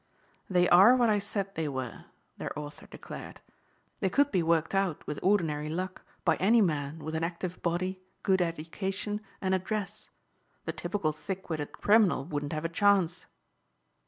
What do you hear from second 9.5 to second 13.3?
address. The typical thick witted criminal wouldn't have a chance."